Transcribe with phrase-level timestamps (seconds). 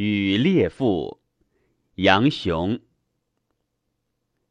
[0.00, 1.18] 与列父，
[1.96, 2.78] 杨雄。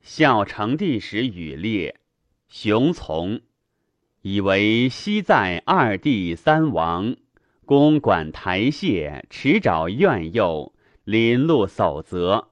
[0.00, 2.00] 孝成帝时，与列，
[2.48, 3.42] 雄从，
[4.22, 7.16] 以为西在二帝三王，
[7.66, 10.72] 公管台榭，持沼苑囿，
[11.04, 12.48] 临路守则，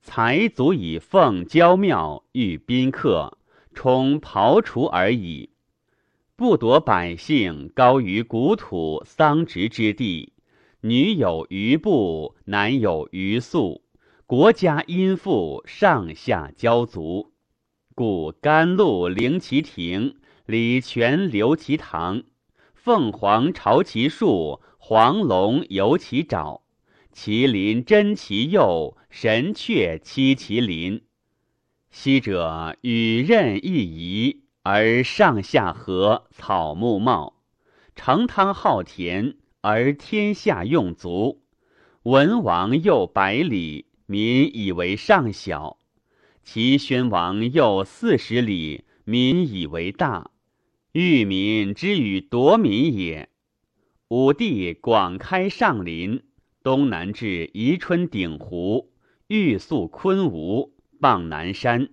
[0.00, 3.38] 才足以奉郊庙，遇宾客，
[3.74, 5.50] 充庖厨而已，
[6.36, 10.32] 不夺百姓高于谷土桑植之地。
[10.86, 13.82] 女有余部，男有余粟，
[14.24, 17.32] 国家殷富，上下交足，
[17.96, 20.14] 故甘露临其庭，
[20.46, 22.22] 礼泉流其堂，
[22.72, 26.60] 凤凰巢其树，黄龙游其沼，
[27.12, 31.02] 麒麟珍其幼，神阙栖其鳞。
[31.90, 37.42] 昔者与任亦宜，而上下和，草木茂，
[37.96, 39.34] 成汤好田。
[39.68, 41.42] 而天下用足，
[42.04, 45.78] 文王又百里，民以为上小；
[46.44, 50.30] 齐宣王又四十里，民以为大。
[50.92, 53.28] 欲民之与夺民也。
[54.06, 56.22] 武帝广开上林，
[56.62, 58.92] 东南至宜春鼎湖，
[59.26, 61.88] 欲宿昆吾，傍南山；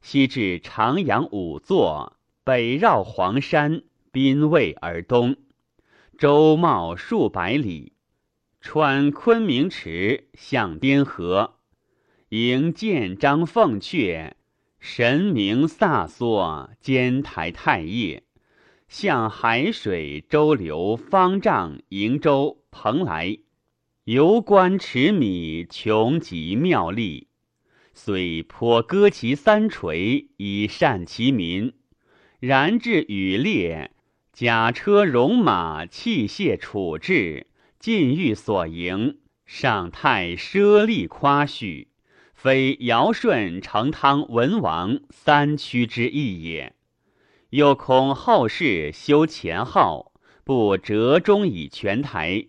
[0.00, 5.36] 西至长阳五座，北绕黄山，滨渭而东。
[6.22, 7.94] 周茂数百里，
[8.60, 11.56] 穿昆明池，向滇河，
[12.28, 14.34] 迎建章凤阙，
[14.78, 18.22] 神明飒缩，兼台太液，
[18.86, 23.38] 向海水周流，方丈瀛洲蓬莱，
[24.04, 27.26] 游观池米，穷极妙丽。
[27.94, 31.72] 虽颇割其三垂，以善其民，
[32.38, 33.90] 然至羽猎。
[34.32, 41.88] 甲车戎马器械处置，禁欲所营，上太奢丽夸序，
[42.32, 46.74] 非尧舜成汤文王三屈之意也。
[47.50, 50.12] 又恐后世修前号，
[50.44, 52.46] 不折中以全台，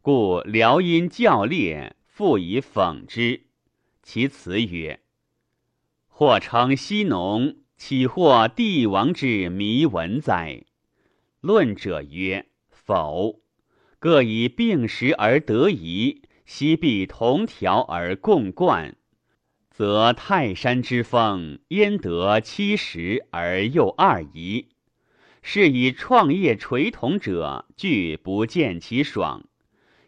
[0.00, 3.42] 故辽因教烈，复以讽之。
[4.04, 5.00] 其辞曰
[6.06, 10.62] ：“或称西农，岂或帝王之迷文哉？”
[11.44, 13.42] 论者曰：否。
[13.98, 18.96] 各以并时而得宜，昔必同调而共贯，
[19.70, 24.68] 则泰山之风焉得七十而又二宜？
[25.42, 29.44] 是以创业垂同者，俱不见其爽。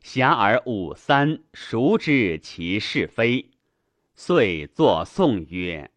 [0.02, 3.50] 遐而五三，孰知其是非？
[4.14, 5.90] 遂作颂曰：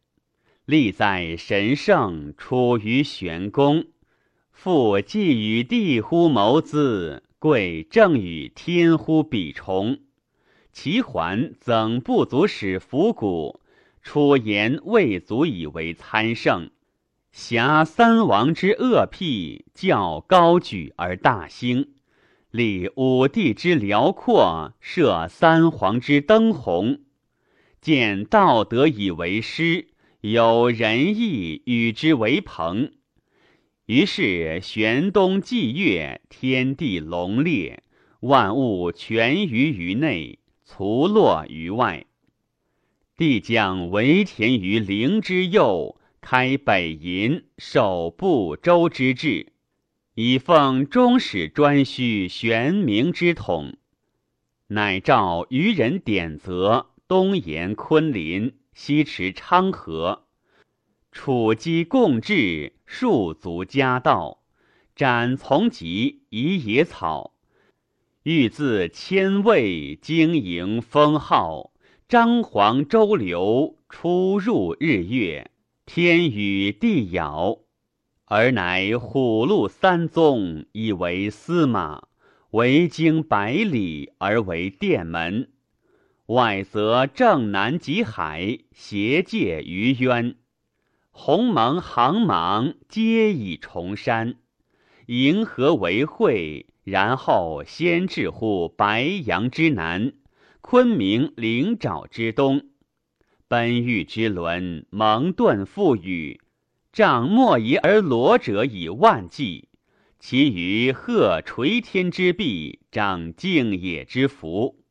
[0.65, 3.85] 立在神圣，出于玄功。
[4.61, 9.99] 父既与地乎谋资，贵正与天乎比崇。
[10.73, 13.61] 其环曾不足使伏谷，
[14.01, 16.71] 楚言未足以为参圣。
[17.31, 21.85] 挟三王之恶辟，较高举而大兴；
[22.51, 26.99] 立五帝之辽阔，设三皇之灯红。
[27.79, 29.87] 见道德以为师，
[30.19, 32.91] 有仁义与之为朋。
[33.89, 37.81] 于是玄冬祭月，天地隆列，
[38.19, 42.05] 万物全于于内，卒落于外。
[43.17, 49.53] 帝将为田于陵之右，开北银，守不周之志，
[50.13, 53.75] 以奉中始专需玄冥之统。
[54.67, 60.27] 乃召愚人典则，东延昆林，西驰昌河。
[61.11, 64.43] 楚姬共治，庶族家道，
[64.95, 67.33] 斩从疾，移野草。
[68.23, 71.71] 欲自千位，经营封号，
[72.07, 75.49] 张皇周流，出入日月，
[75.85, 77.65] 天与地杳。
[78.25, 82.03] 而乃虎鹿三宗，以为司马，
[82.51, 85.49] 为经百里，而为殿门。
[86.27, 90.35] 外则正南极海，斜界于渊。
[91.11, 94.35] 鸿蒙航芒，皆以崇山；
[95.07, 100.13] 银河为会，然后先至乎白羊之南，
[100.61, 102.69] 昆明灵沼之东。
[103.47, 106.39] 奔玉之轮，蒙顿覆雨，
[106.93, 109.67] 丈莫夷而罗者以万计；
[110.19, 114.83] 其余鹤垂天之臂，长静野之福，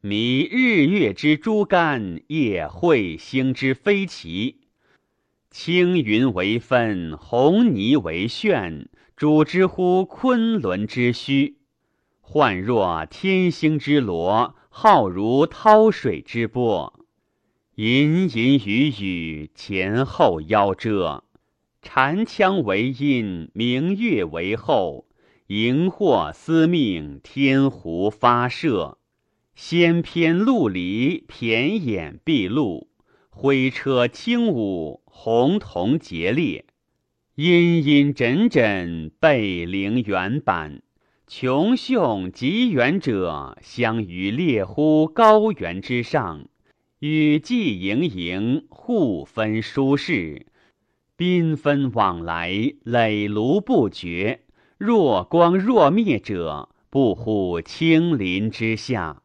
[0.00, 4.67] 迷日月之珠竿，夜彗星之飞旗。
[5.50, 11.54] 青云为分，红泥为炫，主之乎昆仑之虚；
[12.20, 17.00] 幻若天星之罗，浩如涛水之波。
[17.76, 21.24] 隐隐雨雨，前后夭折。
[21.80, 25.06] 禅腔为音，明月为后。
[25.46, 28.98] 荧惑司命，天狐发射。
[29.54, 32.90] 仙偏陆离，骈眼闭路。
[33.30, 36.64] 灰车轻舞，红铜结裂。
[37.34, 40.80] 阴阴枕枕，背灵圆板。
[41.26, 46.48] 穷凶极远者，相与列乎高原之上。
[47.00, 50.46] 雨季盈盈，互分殊事。
[51.16, 52.52] 缤纷往来，
[52.84, 54.42] 垒庐不绝。
[54.78, 59.24] 若光若灭者，不乎青林之下。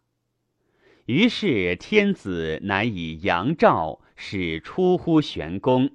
[1.05, 5.89] 于是天子乃以阳照，使出乎玄宫。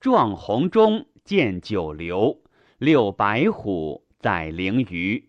[0.00, 2.40] 壮鸿中见九流，
[2.78, 4.02] 六白虎。
[4.18, 5.28] 载灵鱼，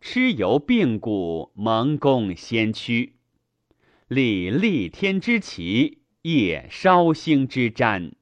[0.00, 3.16] 蚩尤并鼓，蒙公先驱，
[4.06, 8.12] 立立天之旗，夜烧星之瞻，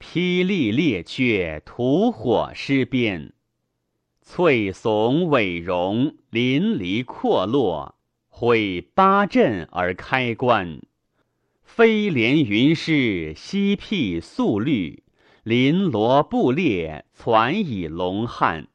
[0.00, 3.32] 霹雳列阙，吐火施鞭，
[4.22, 7.94] 翠耸伟荣，淋漓阔落，
[8.28, 10.80] 毁八阵而开关，
[11.78, 15.04] 飞连云狮，犀辟素律，
[15.44, 18.66] 绫罗布列，攒以龙汉。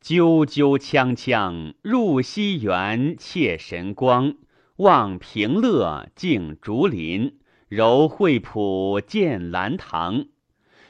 [0.00, 4.34] 啾啾锵锵，入西园窃神光；
[4.76, 7.32] 望平乐，静竹林；
[7.66, 10.26] 柔惠浦，见兰堂。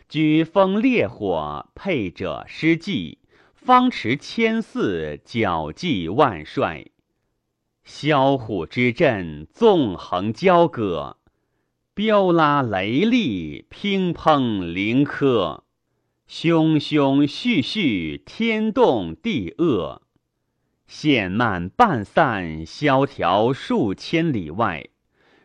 [0.06, 3.16] 举风烈火，配者失计；
[3.54, 6.84] 方持千驷，矫计万帅。
[7.84, 11.16] 萧虎之阵，纵横交戈；
[11.98, 15.64] 飙拉雷厉，乒乓凌科。
[16.30, 20.02] 汹汹续续，天动地恶；
[20.86, 24.90] 线漫半散，萧条数千里外。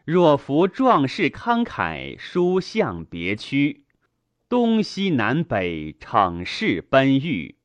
[0.05, 3.85] 若夫壮士慷慨，书向别区，
[4.47, 7.55] 东西南北，骋势奔欲。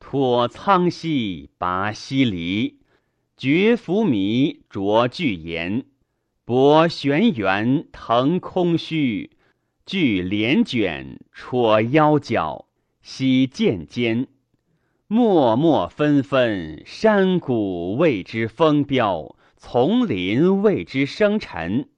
[0.00, 2.78] 托苍溪，拔西离，
[3.36, 5.84] 绝浮靡，濯巨岩，
[6.46, 9.30] 博玄元，腾空虚。
[9.86, 12.66] 聚帘卷，戳腰角，
[13.00, 14.28] 吸剑尖，
[15.08, 21.88] 脉脉纷纷，山谷为之风飙，丛林为之生尘。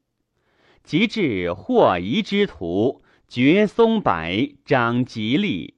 [0.84, 4.12] 及至或夷之徒，绝松柏，
[4.64, 5.74] 长吉利，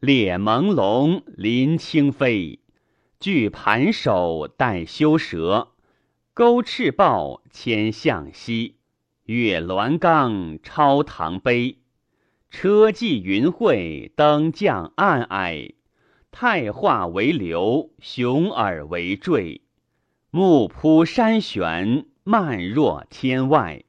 [0.00, 2.58] 列朦胧，临清飞，
[3.18, 5.71] 聚盘首，待修蛇，
[6.34, 8.76] 钩赤豹，牵向西。
[9.26, 11.76] 月鸾冈，超唐碑；
[12.48, 15.74] 车骑云会，登降暗霭。
[16.30, 19.60] 太化为流，雄耳为坠。
[20.30, 23.84] 目扑山悬，漫若天外。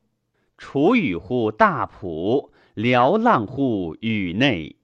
[0.58, 4.76] 楚雨乎大浦，辽浪乎宇内。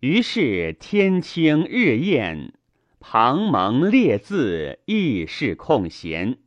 [0.00, 2.54] 于是天清日艳，
[3.00, 6.38] 庞蒙列字，亦是空闲。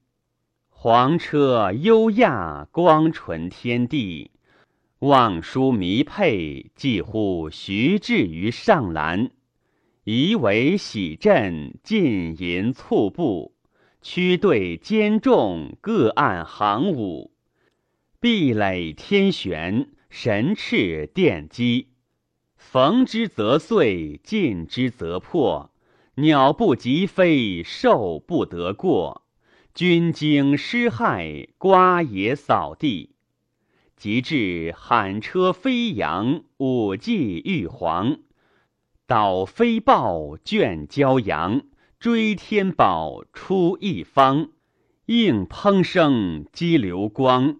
[0.79, 4.29] 黄车优亚，光纯天地；
[4.99, 9.31] 望舒弥佩，几乎徐至于上兰。
[10.03, 13.53] 夷为喜阵，尽吟簇步；
[14.03, 17.31] 驱队兼众，各按行伍。
[18.19, 21.87] 壁垒天悬，神翅电击。
[22.55, 25.71] 逢之则碎，进之则破。
[26.17, 29.23] 鸟不及飞，兽不得过。
[29.77, 33.11] 军经失害，瓜野扫地；
[33.95, 38.17] 及至喊车飞扬，舞伎玉皇，
[39.05, 41.61] 倒飞豹，卷骄阳，
[41.99, 44.49] 追天宝，出一方，
[45.05, 47.59] 应烹声，激流光，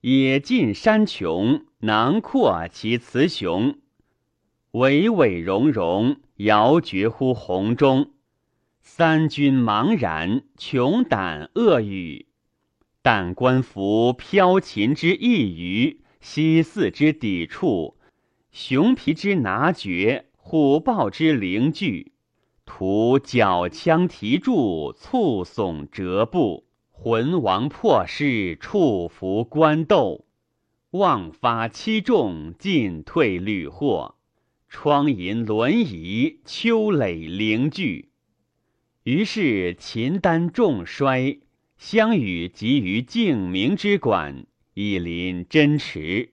[0.00, 3.78] 野尽山穷，囊括其雌雄，
[4.72, 8.10] 巍巍荣荣，遥绝乎洪中。
[8.86, 12.26] 三军茫然，穷胆恶语。
[13.00, 17.96] 但观夫飘秦之异于，西四之抵触，
[18.52, 22.12] 熊皮之拿绝，虎豹之凌惧。
[22.66, 30.26] 徒缴枪提柱，簇耸折步，魂王破势，触伏官斗。
[30.90, 34.16] 妄发欺众，进退屡获。
[34.68, 38.10] 窗银轮移，秋垒凌聚。
[39.04, 41.38] 于是秦丹重衰，
[41.76, 46.32] 相与集于静明之馆，以临真池。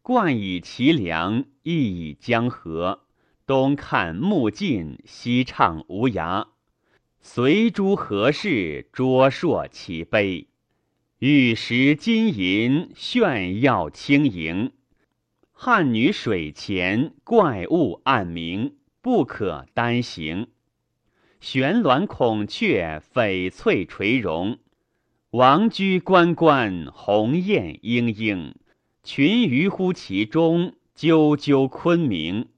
[0.00, 3.00] 冠以其梁，亦以江河。
[3.44, 6.46] 东看木尽，西唱无涯。
[7.20, 10.48] 随诸何事，卓硕其碑。
[11.18, 14.72] 玉石金银，炫耀轻盈。
[15.50, 20.48] 汉女水前，怪物暗明，不可单行。
[21.42, 24.60] 悬鸾孔雀，翡翠垂荣。
[25.32, 28.54] 王居关关，鸿雁嘤嘤。
[29.02, 32.50] 群鱼乎其中，啾啾昆明。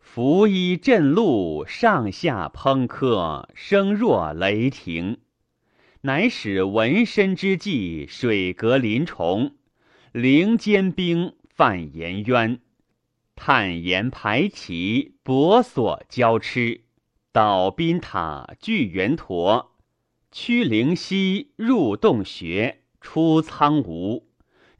[0.00, 5.18] 拂衣震路，上下烹客，声若雷霆。
[6.00, 9.54] 乃使纹身之际，水阁林虫，
[10.10, 12.58] 凌间冰，泛岩渊，
[13.36, 16.80] 探岩排旗，博所交痴，
[17.32, 19.76] 倒宾塔，聚圆陀，
[20.32, 24.26] 屈灵溪，入洞穴，出苍梧，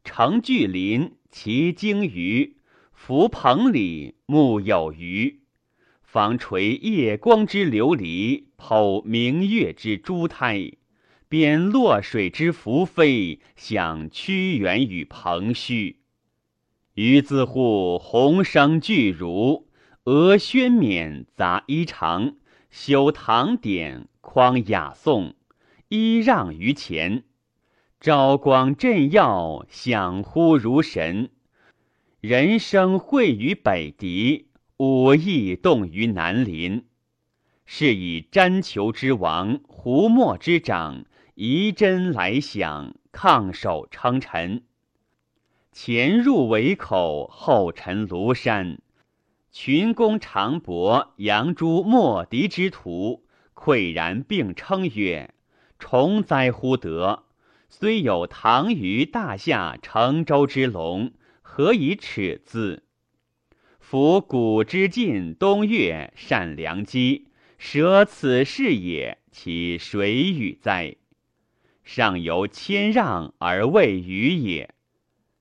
[0.02, 2.56] 成巨林，其鲸鱼，
[2.92, 5.42] 浮蓬里，木有鱼，
[6.02, 10.72] 方垂夜光之琉璃，剖明月之珠胎。
[11.28, 16.00] 边落水之浮飞，享屈原与蓬虚。
[16.94, 19.68] 于自护鸿生巨儒，
[20.06, 22.34] 俄宣冕杂衣裳，
[22.70, 25.34] 修唐典，匡雅颂，
[25.88, 27.24] 揖让于前。
[27.98, 31.30] 昭光振耀，享乎如神。
[32.20, 36.86] 人生会于北狄，武艺动于南邻。
[37.66, 41.04] 是以詹裘之王，胡墨之长。
[41.34, 44.62] 仪真来享，抗守称臣。
[45.72, 48.78] 前入围口，后陈庐山。
[49.52, 55.34] 群公长伯，杨朱莫敌之徒，喟然并称曰
[55.76, 57.24] ：“重哉乎德！
[57.68, 62.84] 虽有唐虞大夏成周之龙，何以耻字？
[63.80, 67.26] 夫古之晋东岳，善良机，
[67.58, 70.94] 舍此事也，其谁与哉？”
[71.82, 74.72] 上由谦让而未与也，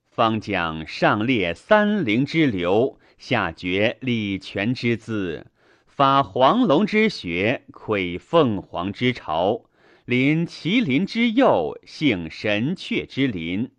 [0.10, 5.46] 方将上列三陵之流，下绝礼权之资，
[5.86, 9.66] 发黄龙之学，窥凤凰之巢，
[10.06, 13.72] 临麒麟之右，幸神阙之林，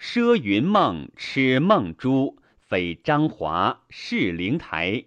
[0.00, 5.06] 奢云梦，耻梦珠，非张华，是灵台，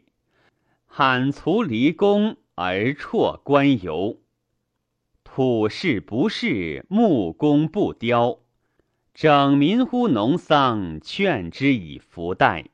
[0.85, 4.19] 罕卒离宫而辍官游。
[5.23, 8.39] 土事不仕，木工不雕，
[9.13, 12.65] 整民乎农桑，劝之以福袋。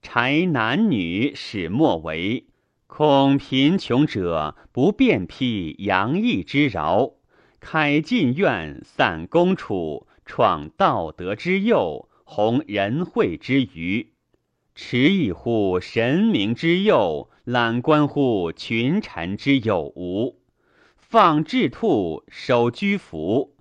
[0.00, 2.46] 柴男女始莫为，
[2.86, 7.14] 恐贫穷者不便披洋溢之饶，
[7.60, 14.12] 开禁苑，散公处，创道德之佑，弘仁惠之余，
[14.74, 20.40] 持以乎神明之佑，览观乎群臣之有无。
[20.96, 23.54] 放雉兔，守居服，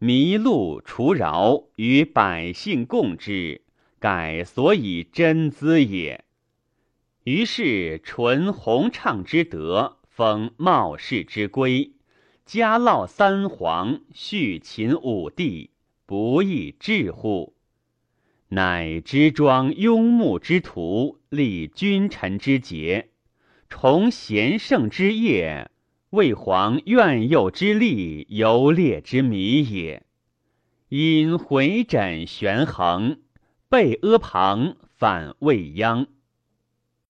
[0.00, 3.61] 麋鹿除饶，与百姓共之，
[4.02, 6.24] 改所以真资也。
[7.22, 11.92] 于是纯弘畅之德，封茂世之规，
[12.44, 15.70] 加烙三皇，续秦五帝，
[16.04, 17.54] 不亦至乎？
[18.48, 23.10] 乃知庄庸穆之徒，立君臣之节，
[23.68, 25.70] 崇贤圣之业。
[26.10, 30.02] 为皇苑佑之力，游猎之迷也。
[30.88, 33.20] 因回枕悬衡，
[33.72, 36.06] 背阿旁，反未央。